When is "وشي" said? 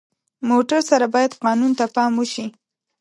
2.17-2.45